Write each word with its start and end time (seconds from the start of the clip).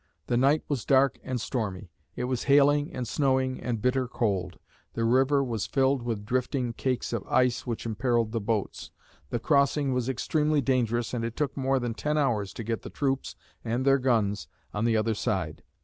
The 0.25 0.35
night 0.35 0.63
was 0.67 0.83
dark 0.83 1.19
and 1.23 1.39
stormy. 1.39 1.91
It 2.15 2.23
was 2.23 2.45
hailing 2.45 2.91
and 2.91 3.07
snowing 3.07 3.61
and 3.61 3.79
bitter 3.83 4.07
cold. 4.07 4.57
The 4.93 5.05
river 5.05 5.43
was 5.43 5.67
filled 5.67 6.01
with 6.01 6.25
drifting 6.25 6.73
cakes 6.73 7.13
of 7.13 7.23
ice, 7.27 7.67
which 7.67 7.85
imperiled 7.85 8.31
the 8.31 8.41
boats. 8.41 8.89
The 9.29 9.37
crossing 9.37 9.93
was 9.93 10.09
extremely 10.09 10.59
dangerous 10.59 11.13
and 11.13 11.23
it 11.23 11.35
took 11.35 11.55
more 11.55 11.77
than 11.77 11.93
ten 11.93 12.17
hours 12.17 12.51
to 12.53 12.63
get 12.63 12.81
the 12.81 12.89
troops 12.89 13.35
and 13.63 13.85
their 13.85 13.99
guns 13.99 14.47
on 14.73 14.85
the 14.85 14.97
other 14.97 15.13
side. 15.13 15.61